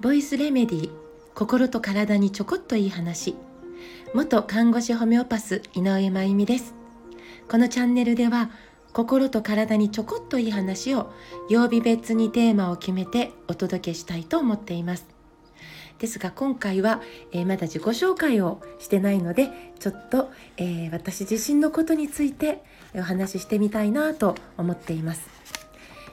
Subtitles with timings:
[0.00, 0.90] ボイスレメディ
[1.34, 3.34] 心と体にちょこっといい話。
[4.14, 6.76] 元看護師ホメオパス井上真由美です。
[7.50, 8.52] このチャンネルでは
[8.92, 11.10] 心と体にちょこっといい話を
[11.50, 15.08] 曜日別にテーマを決めてお届けしたいと思っています。
[15.98, 22.62] ですが今回は、えー、まだ自己紹介をしてないのでちょっと、えー、私自身のことについて
[22.94, 25.28] お話ししてみたいなと思っています、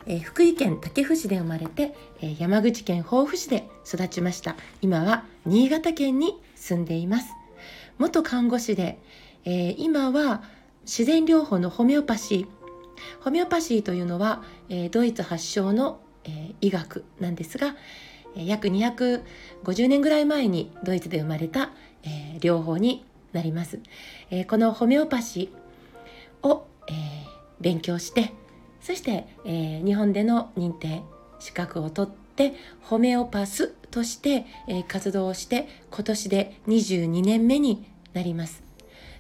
[0.06, 4.56] えー、福井県武生市で生まれて、え山口県防府市で育ちました。
[4.82, 7.30] 今は新潟県に住んでいます。
[7.98, 9.00] 元看護師で、
[9.46, 10.44] え今は
[10.84, 12.48] 自然療法のホメオパシー。
[13.24, 17.76] ホメオパシーというのは、えドイツ発祥の、え医学なんですが、
[18.36, 21.72] 約250年ぐらい前にドイツで生まれた、
[22.04, 23.80] えー、療法になります、
[24.30, 26.96] えー、このホメオパシーを、えー、
[27.60, 28.34] 勉強して
[28.82, 31.04] そして、え日本での認定
[31.40, 38.64] 資格を取ってホメオパスとして、え活動をして今年で22年目になります。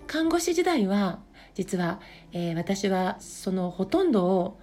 [0.08, 1.20] 看護師時代は
[1.56, 2.00] 実は、
[2.32, 4.60] え私はそのほとんどを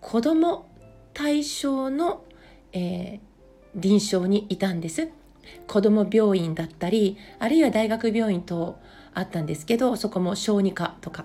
[0.00, 0.68] 子ども
[1.14, 2.24] 対象の、
[2.72, 3.20] え
[3.74, 5.08] 臨床にいたんです。
[5.66, 8.78] 子ども病院だったりあるいは大学病院等
[9.14, 11.24] あったんですけどそこも小児科とか。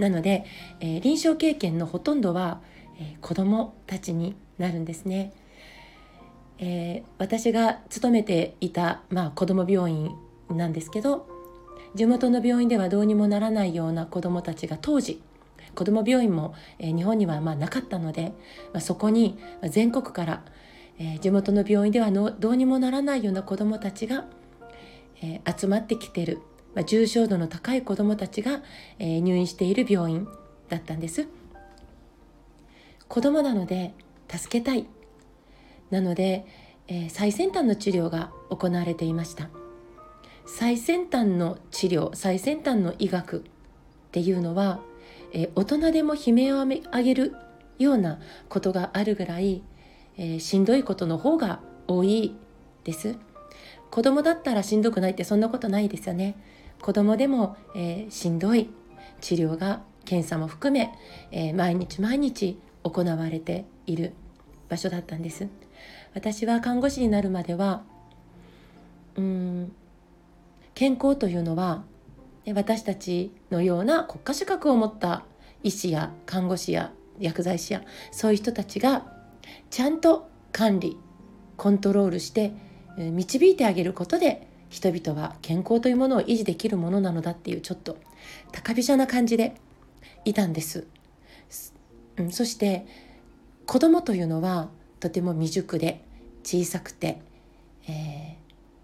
[0.00, 0.44] なので、
[0.80, 2.60] えー、臨床経験のほとんどは、
[2.98, 5.32] えー、子どもたちになるんですね。
[6.58, 10.10] えー、私が勤めていた、まあ、子ども病院
[10.50, 11.26] なんですけど
[11.94, 15.22] 地元の病院ではどうにもならないような子どもたちが当時
[15.74, 18.34] 子ども病院も、えー、日本にはまあなかったので、
[18.74, 19.38] まあ、そこに
[19.70, 20.42] 全国から
[21.02, 24.26] えー、地元の病院ではのどうにもならないような子どもたちが、
[25.22, 26.42] えー、集まってきてる、
[26.74, 28.62] まあ、重症度の高い子どもたちが、
[28.98, 30.28] えー、入院している病院
[30.68, 31.26] だったんです。
[33.08, 33.94] 子どもなので
[34.28, 34.86] 助けたい。
[35.90, 36.46] なので、
[36.86, 39.48] え最先端の治療が行われていました。
[40.46, 43.42] 最先端の治療最先端の医学っ
[44.12, 44.80] ていうのは、
[45.32, 47.34] え大人でも悲鳴を上げる
[47.80, 49.62] ようなことがあるぐらい
[50.20, 52.36] え、しんどいことの方が多い
[52.84, 53.16] です。
[53.90, 56.36] 子供だったらしんどくないってそんなことないですよね。
[56.80, 58.70] 子供でも、えー、しんどい
[59.20, 60.92] 治療が検査も含め、
[61.30, 64.12] えー、毎日毎日行われている
[64.68, 65.48] 場所だったんです。
[66.14, 67.82] 私は看護師になるまでは
[69.16, 69.72] うん
[70.74, 71.84] 健康というのは
[72.54, 75.24] 私たちのような国家資格を持った
[75.62, 77.82] 医師や看護師や薬剤師や
[78.12, 79.12] そういう人たちが
[79.68, 80.96] ちゃんと管理
[81.56, 82.52] コントロールして
[82.96, 87.98] 導いてあげることで人々は健康というものを維持できるものなのだっていうちょっと
[88.52, 89.54] 高飛車な感じで
[90.24, 90.86] いたんです。
[92.16, 92.86] うん、そして
[93.66, 94.68] 子供というのは
[95.00, 96.04] とても未熟で
[96.44, 97.20] 小さくて、
[97.88, 98.34] えー、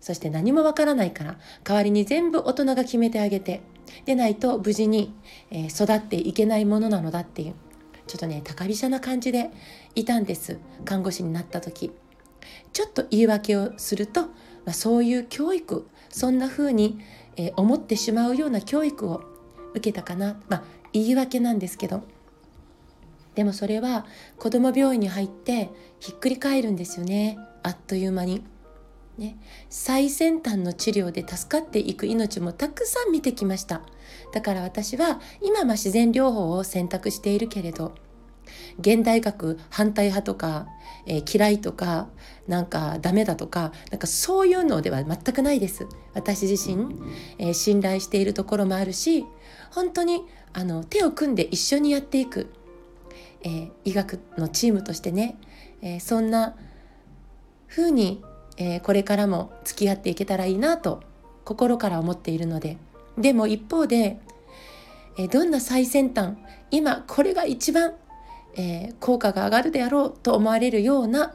[0.01, 3.63] そして何もわからないから代わりに全部大人が決めてあげて
[4.05, 5.15] でないと無事に、
[5.51, 7.55] え、育っていけないものなのだっていう
[8.07, 9.51] ちょっとね高飛車な感じで
[9.95, 11.93] いたんです看護師になった時
[12.73, 14.27] ちょっと言い訳をすると、
[14.67, 16.99] まあ、そういう教育そんな風に、
[17.37, 19.23] えー、思ってしまうような教育を
[19.71, 20.39] 受けたかな。
[20.49, 22.03] まあ言い訳なんですけど。
[23.35, 24.07] でもそれは
[24.39, 27.39] 子ども病院に入ってひっくり返るんですよね。
[27.63, 28.43] あっという間に。
[29.19, 29.39] ね、
[29.71, 33.83] 最先端の治療で助かっていく命もたくさん見てきました。
[34.33, 37.95] だから私は今は自然療法を選択しているけれど
[38.79, 40.67] 現代学反対派とか、
[41.07, 42.09] えー、嫌いとか
[42.49, 45.87] なんかダメだとかなんかそういうのでは全くないです。
[46.15, 46.87] 私自身、
[47.39, 49.25] えー、信頼しているところもあるし
[49.71, 52.51] 本当にあの手を組んで一緒にやっていく、
[53.43, 55.39] えー、医学のチームとしてね、
[55.83, 56.57] えそんな
[57.69, 58.23] 風に、
[58.57, 61.03] えこれからも付き合っていけたらいいなと
[61.45, 62.79] 心から思っているので。
[63.19, 64.19] でも一方で、
[65.19, 66.37] えどんな最先端
[66.71, 67.95] 今これが一番
[68.57, 71.35] えー、効果が上がるであろうと思われるような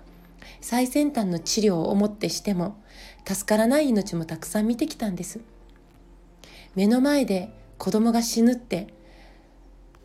[0.60, 2.82] 最先端の治療をもってしても
[3.28, 5.40] 助からない命もたくさん見てきたんです。
[6.76, 8.88] 目の前で子供が死ぬって、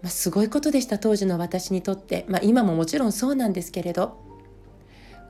[0.03, 4.27] まあ、すごいことでした当時の私にとって、まあ、今ももちろんそうなんですけれど。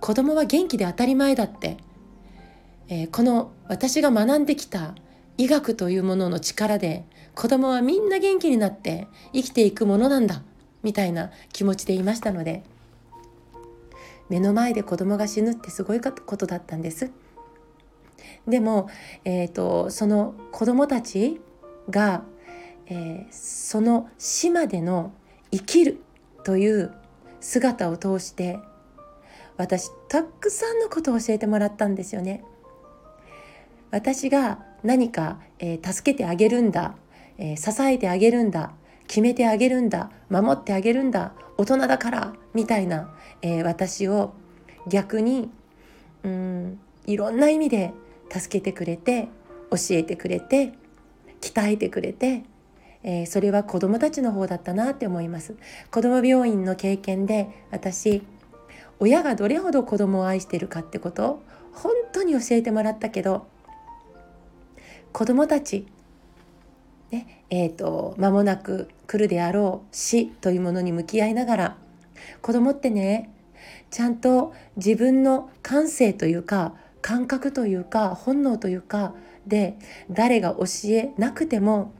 [0.00, 1.79] 子供は元気で当たり前だって、
[2.88, 4.94] えー、この私が学んできた
[5.38, 7.05] 医学というものの力で
[7.35, 10.43] 子供はみんな元気になって生きていくものなんだ。
[10.82, 12.62] みたいな気持ちでいましたので
[14.28, 17.11] 目の前で子供が死ぬってすごいことだったんです。
[18.46, 18.88] でも、
[19.25, 21.40] えーと、その子供たち
[21.90, 22.23] が、
[22.87, 25.12] えー、その死までの
[25.52, 26.00] 生きる
[26.44, 26.93] という
[27.40, 28.58] 姿を通して
[29.56, 32.44] 私たくさんのことを教えてもらったんですよね。
[33.90, 36.96] 私が何か、えー、助けてあげるんだ、
[37.38, 38.73] えー、支えてあげるんだ
[39.06, 44.35] 決めてあげるんだ守ってあげるんだ大人だからみたいな、えー、私を
[44.88, 45.50] 逆に
[46.23, 47.93] うんいろんな意味で
[48.31, 49.29] 助けてくれて
[49.70, 50.73] 教えてくれて
[51.41, 52.43] 鍛えてくれて、
[53.03, 55.55] えー、それは子どもたちの方だったなって思います。
[55.91, 58.23] 子ども病院の経験で私
[58.99, 61.43] 親がどれほど子供を愛してるかってこと
[61.73, 63.47] 本当に教えてもらったけど
[65.12, 65.87] 子供たち
[67.11, 71.76] ねえーと、間もなく来るであろう死というものに向き合いながら
[72.43, 73.31] 子供ってね
[73.91, 79.14] ちゃんと自分の感性というか感覚というか本能というか
[79.47, 79.79] で
[80.11, 81.93] 誰が教えなくても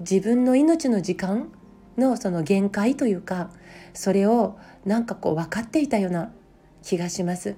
[0.00, 1.50] 自分の命の時間
[1.96, 3.50] のその限界というか
[3.94, 6.32] それをなんかこう分かっていたような
[6.82, 7.56] 気がします。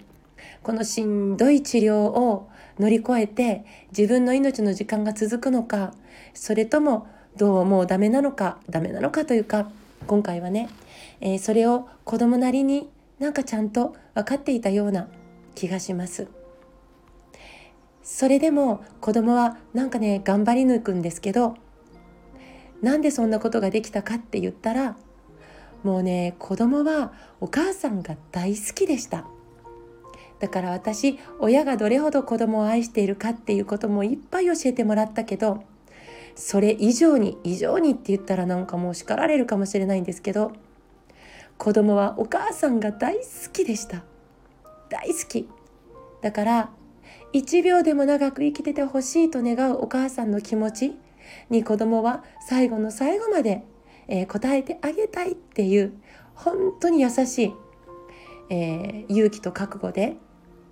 [0.63, 2.49] このしんどい治療を
[2.79, 3.65] 乗り越えて
[3.97, 5.95] 自分の命の時間が続くのか
[6.35, 7.07] それとも
[7.37, 9.71] どうもうダメなのかダメなのかというか
[10.07, 10.69] 今回はね、
[11.21, 12.89] えー、それを子供なりに
[13.19, 15.09] なんかちゃんと分かっていたような
[15.55, 16.29] 気がします。
[18.03, 21.57] それでも子供はなんかね頑張り抜くんですけど
[22.81, 24.97] なんでそんなことができたかって言ったら
[25.83, 29.27] もうね子供はお母さんが大好きでした
[30.39, 35.65] だから私親がどれほど子供を愛しているかっていうこともいっぱい教えてもらったけど
[36.37, 40.53] それ以上に以上にって言ったらなんかもう叱られるかもしれないんですけど
[41.59, 43.23] 子供はお母さんが大好
[43.53, 44.05] きでした。
[44.91, 45.49] 大好き。
[46.21, 46.71] だから
[47.33, 50.97] 1秒でも長く生きててほしいと願うお母さんの気持ち
[51.51, 53.65] に子供は最後の最後まで、
[54.09, 55.93] えー、答えてあげたいっていう
[56.35, 57.55] 本当に優しい、
[58.51, 60.17] えー、勇気と覚悟で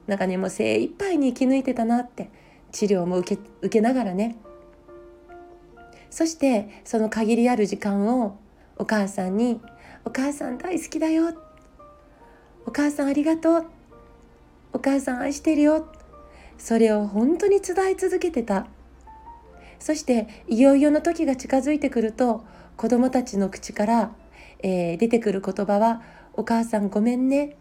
[0.07, 2.31] なんかねもう精一杯に生き抜いてたなって
[2.73, 4.37] 治療も受け受けながらね
[6.15, 8.39] そしてその限りある時間を
[8.77, 9.61] お母さんに
[10.07, 11.35] 「お母さん大好きだよ」
[12.67, 13.67] 「お母さんありがとう」
[14.73, 15.89] 「お母さん愛してるよ」
[16.57, 18.69] それを本当に伝え続けてた。
[19.81, 22.45] そしていよいよの時が近づいてくると
[22.77, 24.13] 子どもたちの口から、
[24.61, 26.01] えー、出てくる言葉は
[26.35, 27.57] 「お母さんごめんね」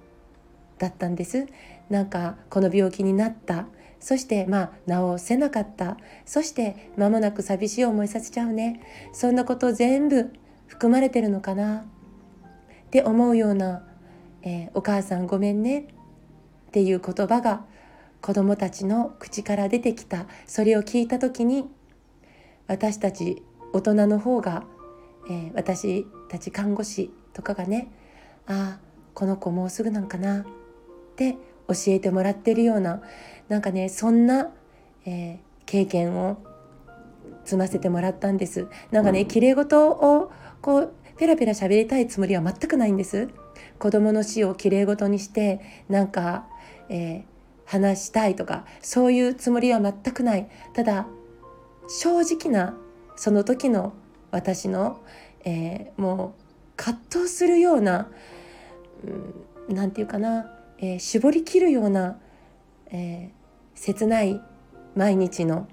[0.77, 1.47] だったんです。
[1.89, 3.65] なんかこの病気になった。
[4.03, 5.95] そしてまあ治せなかった。
[6.25, 8.81] そして間もなく寂しい思いさせちゃうね。
[9.13, 10.33] そんなこと全部
[10.67, 11.77] 含まれてるのかな。
[11.77, 11.83] っ
[12.91, 13.87] て思うような、
[14.41, 15.79] えー、お母さんごめんね。
[15.79, 15.85] っ
[16.71, 17.63] ていう言葉が
[18.21, 20.25] 子どもたちの口から出てきた。
[20.47, 21.69] それを聞いた時に
[22.67, 23.41] 私たち
[23.71, 24.65] 大人の方が、
[25.29, 27.89] えー、私たち看護師とかがね
[28.47, 28.79] ああ
[29.13, 30.41] この子もうすぐなんかな。
[30.41, 30.45] っ
[31.15, 31.37] て
[31.67, 33.01] 教えてもらってるような
[33.49, 34.49] なんかねそんな、
[35.05, 36.37] えー、経験を
[37.45, 38.67] 積ませてもらったんです。
[38.91, 40.31] なんかねきれい事を
[40.61, 43.29] こうペラペラ喋りたいつもりは全くないんです。
[43.79, 46.47] 子供の死をきれい事にしてなんか、
[46.89, 47.23] えー、
[47.65, 50.49] 話したいとかそういうつもりは全くない。
[50.73, 51.07] ただ
[51.87, 52.75] 正直な
[53.15, 53.93] その時の
[54.31, 55.01] 私の、
[55.43, 56.43] えー、もう
[56.75, 58.09] 葛藤するような
[59.69, 60.49] 何、うん、て言うかな
[60.83, 62.19] えー、絞り切るような、
[62.87, 64.41] えー、切ない
[64.95, 65.69] 毎日の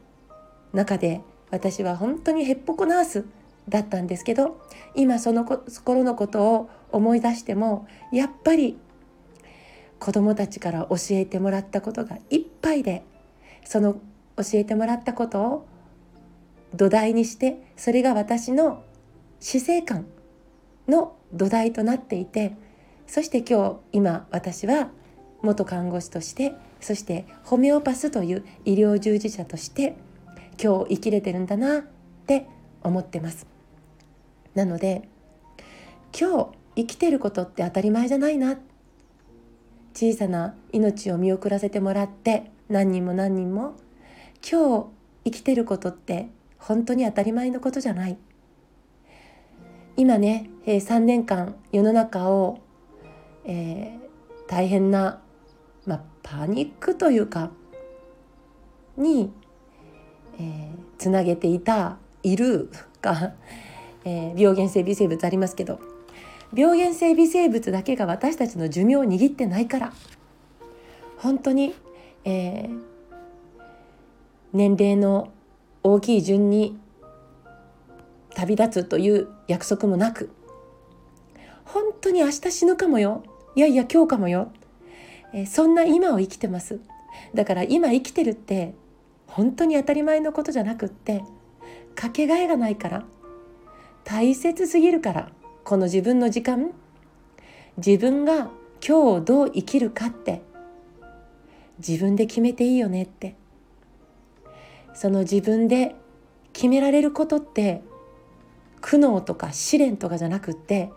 [0.73, 3.25] 中で私は本当にへっぽこナース
[3.69, 4.61] だったんですけど
[4.95, 8.79] 今その頃のことを思い出してもやっぱり
[9.99, 13.03] 子どもたちから教えてもらったことがいっぱいで
[13.65, 13.95] その
[14.37, 15.67] 教えてもらったことを
[16.73, 18.85] 土台にしてそれが私の
[19.41, 20.07] 死生観
[20.87, 22.53] の土台となっていて
[23.09, 24.91] そして今日今私は
[25.43, 29.97] 元看護師としてそしてホメオパスという医療従事者として
[30.63, 31.83] 今日生きれてるんだなっ
[32.27, 32.47] て
[32.83, 33.47] 思ってます。
[34.55, 35.09] なので
[36.19, 38.59] 今日生きてることって当たり前じゃないな。
[39.93, 43.75] 小さな命を見送らせてもらって何人も何人も
[44.49, 44.87] 今日
[45.25, 46.29] 生きてることって
[46.59, 48.17] 本当に当たり前のことじゃない。
[49.97, 52.59] 今ね3年間世の中を、
[53.45, 55.21] えー、大変な、
[56.23, 57.51] パニックというか
[58.97, 59.33] に、
[60.39, 62.71] えー、つなげていたいる
[63.03, 63.35] が、
[64.05, 65.81] えー、病原性微生物ありますけど
[66.55, 69.93] 病原性微生物だけが私たちの寿命を握ってないから
[71.19, 71.75] 本当に、
[72.25, 72.81] えー、
[74.53, 75.31] 年齢の
[75.83, 76.79] 大きい順に
[78.35, 80.31] 旅立つという約束もなく
[81.65, 83.23] 本当に明日死ぬかもよ
[83.57, 84.53] いやいや今日かもよ、
[85.33, 86.81] え、そんな今を生きてます。
[87.35, 88.75] だから今生きてるって
[89.27, 91.23] 本当に当たり前のことじゃなくって
[91.95, 93.05] かけがえがないから
[94.05, 95.31] 大切すぎるから
[95.65, 96.73] この自分の時間
[97.77, 100.43] 自分が今日をどう生きるかって
[101.79, 103.37] 自分で決めていいよねって
[104.95, 105.95] その自分で
[106.53, 107.83] 決められることって
[108.81, 110.91] 苦悩とか試練とかじゃなくって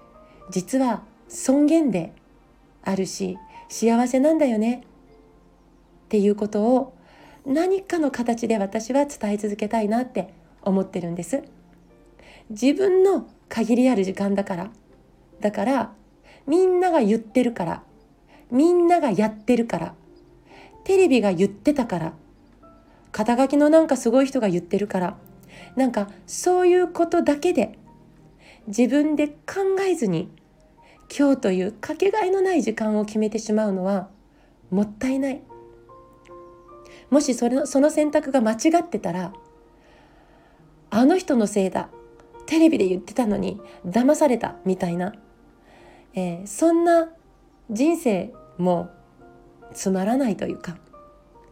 [0.50, 2.14] 実は尊厳で
[2.84, 3.38] あるし
[3.70, 4.84] 幸せなんだよね。
[6.06, 6.94] っていうことを
[7.46, 11.44] 何かの形で私は伝え続けたいなって思ってるんです。
[12.50, 14.72] 自分の限りある時間だから。
[15.42, 15.94] だから
[16.48, 17.84] みんなが言ってるから。
[18.52, 19.96] みんながやってるから。
[20.84, 22.14] テレビが言ってたから。
[23.12, 25.18] 肩書きのなんかすごい人が言ってるから。
[25.76, 27.78] なんかそういうことだけで
[28.68, 29.36] 自分で考
[29.82, 30.30] えずに
[31.16, 34.10] 今日というかけがえのない時間を決めてしまうのは
[34.72, 35.42] もったいない。
[37.10, 39.34] もしそれのその選択が間違ってたら
[40.90, 41.90] あの人のせいだ
[42.48, 45.14] テレビで言ってたのに騙されたみたいな、
[46.16, 47.10] えー、そんな
[47.70, 48.90] 人生も
[49.74, 50.78] つまらないというか。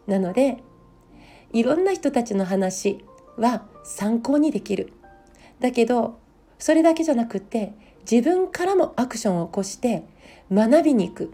[0.08, 0.58] なので
[1.54, 3.06] いろんな人たちの話
[3.38, 4.94] は参考にできる。
[5.60, 6.20] だけど
[6.58, 7.74] それだけじゃなくて
[8.10, 10.04] 自分からもアクションを起こして
[10.52, 11.34] 学びに行く。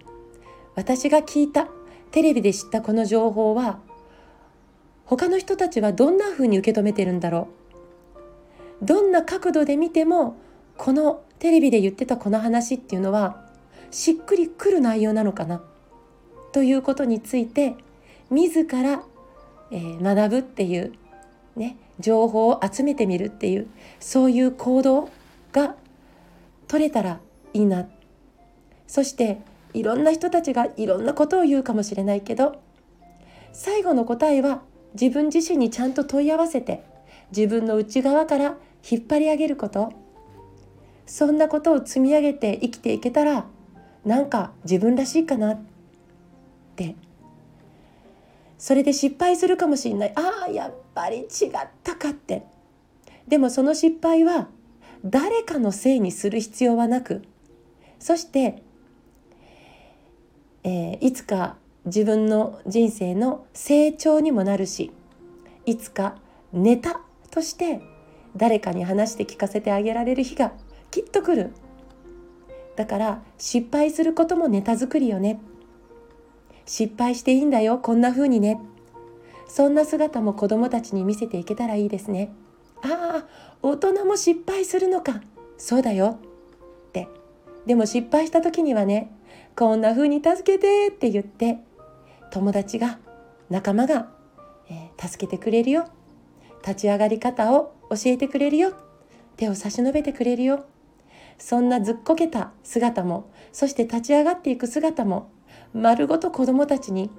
[0.76, 1.68] 私が聞いた
[2.12, 3.80] テレビで知ったこの情報は
[5.06, 7.48] 他の人たちはどんな風に受け止めてるんだろ
[8.82, 8.86] う。
[8.86, 10.36] どんな角度で見ても
[10.78, 13.48] このテレビで言ってたこの話っていうのは
[13.90, 15.64] しっくりくる内容なのかな。
[16.52, 17.76] ということについて
[18.30, 19.04] 自ら、
[19.72, 20.94] えー、学ぶっていう
[21.56, 23.68] ね情報を集めてみるっていう
[24.00, 25.10] そういう行動
[25.52, 25.76] が
[26.68, 27.20] 取れたら
[27.54, 27.88] いいな。
[28.88, 29.40] そして
[29.74, 32.62] いろんな人たちがいろんなことを言うかもしれないけど
[33.52, 34.62] 最後の答えは
[34.94, 36.84] 自分自身にちゃんと問い合わせて
[37.36, 38.56] 自分の内側から
[38.90, 39.92] 引っ張り上げること。
[41.06, 43.46] そんなことを積み上げて生きていけたら
[44.06, 45.60] なんか自分らしいかなっ
[46.76, 46.96] て。
[48.58, 50.14] それで失敗するかもしれない。
[50.16, 51.28] ああやっぱり違っ
[51.84, 52.44] たかって。
[53.28, 54.48] でもその失敗は
[55.10, 57.24] 誰かのせいにする必要はなく
[58.00, 58.62] そして、
[60.64, 64.92] えー、いつか自分の人生の成長にもなるし
[65.66, 66.18] いつか
[66.52, 67.00] ネタ
[67.32, 67.82] として
[68.36, 70.52] 誰かに話して聞かせてあげられる日が
[70.92, 71.52] きっと来る。
[72.76, 75.40] だから失敗することもネタ作りよね。
[76.66, 78.62] 失敗していいんだよこんな風にね。
[79.48, 82.32] そんな姿も子供たちに見せていけたらいいですね。
[82.84, 83.26] ああ
[83.62, 85.22] 大人も失敗するのか。
[85.58, 86.20] そうだよ。
[86.90, 87.08] って。
[87.66, 89.12] でも失敗した時にはね
[89.56, 91.60] こんな風に助けてって言って
[92.32, 93.00] 友達が
[93.50, 94.10] 仲間が、
[94.70, 95.88] えー、助けてくれるよ。
[96.62, 98.74] 立ち上がり方を教えてくれるよ。
[99.38, 100.66] 手を差し伸べてくれるよ。
[101.40, 105.30] そんなずっこけた姿もそして立ち上がっていく姿も
[105.74, 107.12] 丸ごと子どもたちに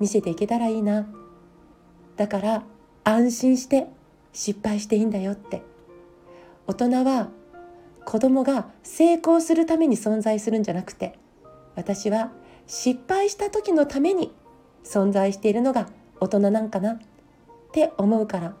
[0.00, 1.06] 見せていけたらいいな。
[2.16, 2.62] だから
[3.04, 3.86] 安心して
[4.32, 5.62] 失敗していいんだよって。
[6.66, 7.30] 大人は
[8.04, 11.18] 子供が成功するために存在するんじゃなくて
[11.74, 12.30] 私は
[12.66, 14.32] 失敗した時のために
[14.84, 15.88] 存在しているのが
[16.20, 16.98] 大人なんかなっ
[17.72, 18.54] て思うから。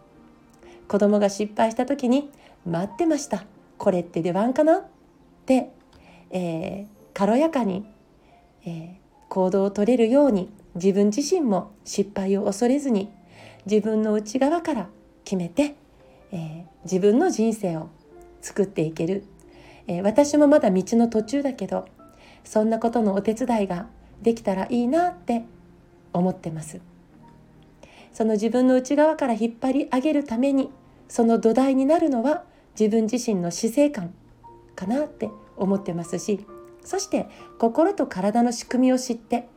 [0.88, 2.30] 子供が失敗した時に
[2.66, 3.44] 待ってました。
[3.78, 4.84] これって出番かなっ
[5.46, 5.70] て、
[6.30, 7.86] えー、軽やかに、
[8.64, 8.94] えー、
[9.28, 13.08] 行動を取れるように自分自身も失敗を恐れずに
[13.66, 14.88] 自分の内側から
[15.24, 15.74] 決めて、
[16.32, 17.88] えー、自分の人生を
[18.40, 19.24] 作っていける、
[19.86, 21.86] えー、私もまだ道の途中だけど
[22.44, 23.86] そんなことのお手伝いが
[24.22, 25.44] できたらいいなって
[26.12, 26.80] 思ってます。
[28.12, 30.70] その自分の内側から引っ張り上げるために
[31.08, 32.44] その土台になるのは
[32.78, 34.12] 自分自身の死生観
[34.74, 36.44] かなって思ってますし
[36.84, 39.48] そして心と体の仕組みを知って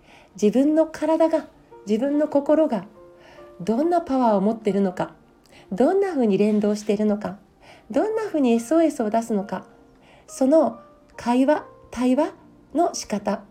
[0.41, 1.48] 自分の体が
[1.88, 2.86] 自分の心が
[3.62, 5.13] どんなパワーを持っているのか
[5.74, 7.38] どんなふうに連動しているのか
[7.89, 9.65] どんなふうに SOS を出すのか
[10.27, 10.80] その
[11.18, 12.34] 会話対話
[12.74, 13.44] の仕方、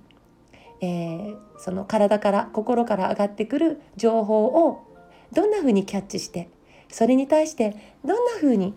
[0.80, 4.86] えー、その体から心から上がってくる情報を
[5.32, 6.48] どんなふうにキャッチして
[6.88, 8.74] それに対してどんなふうに、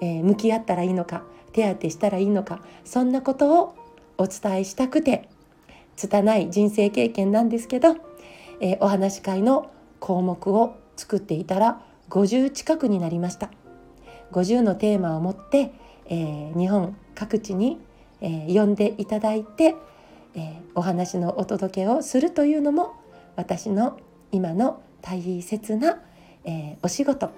[0.00, 3.74] えー、向き合ったらいいのか手当てしたらいいのかそんなことを
[4.18, 5.28] お伝えしたくて
[5.96, 7.96] 拙い人生経験なんですけど、
[8.60, 13.50] えー、お話し会の項目を作っていたら50近くになりました
[14.32, 15.72] 50のテーマを持って、
[16.06, 17.78] えー、日本各地に、
[18.20, 19.74] えー、呼んでいただいて、
[20.34, 22.94] えー、お話のお届けをするというのも
[23.36, 23.98] 私の
[24.32, 26.00] 今の大切な、
[26.44, 27.30] えー、お仕事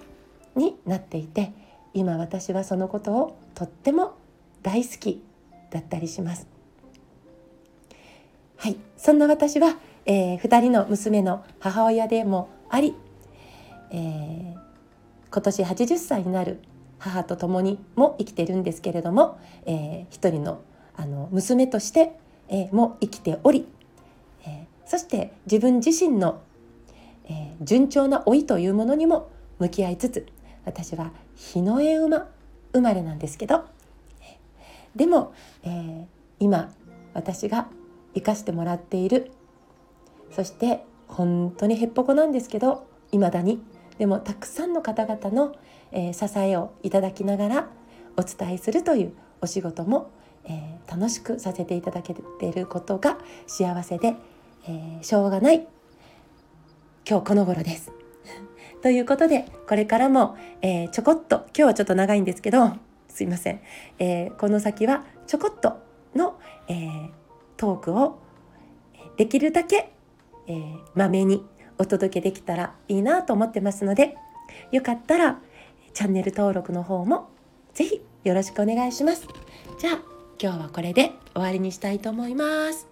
[0.57, 1.53] になっていて
[1.95, 4.17] 今私はそのことをとっても
[4.63, 5.23] 大好き
[5.71, 6.47] だったりします。
[8.57, 12.95] はい、そんな私は、えー、2人の娘の母親でもあり、
[13.91, 14.59] えー、
[15.33, 16.61] 今年80歳になる
[16.99, 20.63] 母と共にも生きてるんですけれども、えー、一人の
[20.97, 22.19] あの娘として、
[22.49, 23.69] えー、も生きており、
[24.45, 26.43] えー、そして自分自身の、
[27.27, 29.31] えー、順調な老いというものにも
[29.61, 30.27] 向き合いつつ
[30.65, 32.27] 私は日の絵馬
[32.73, 33.65] 生まれなんですけど
[34.97, 36.05] でも、えー、
[36.41, 36.73] 今
[37.15, 37.69] 私が
[38.15, 39.31] 生かしてもらっている
[40.35, 43.63] そして本当にへっぽこなんですけどいまだに
[43.99, 45.55] でもたくさんの方々の、
[45.93, 47.69] えー、支えをいただきながら
[48.17, 50.11] お伝えするというお仕事も、
[50.45, 54.15] えー、楽しくさせていただけていることが幸せで、
[54.67, 55.67] えー、しょうがない
[57.09, 57.93] 今日この頃です。
[58.83, 62.73] ということでこれからも、えー、ちょこっと今日はちょっと長いんですけど
[63.09, 63.61] すいません、
[63.99, 65.79] えー、この先はちょこっと
[66.15, 66.39] の、
[66.69, 67.11] えー、
[67.57, 68.19] トークを
[69.17, 69.91] できるだけ、
[70.47, 71.45] えー、まめに
[71.79, 74.17] お届けできたらいいなと思ってますので
[74.73, 75.39] よかったら
[75.95, 77.29] チャンネル登録の方も
[77.75, 79.27] 是非よろしくお願いします。
[79.79, 80.03] じゃあ
[80.41, 82.87] 今日はこれで終わりにしたいと思います。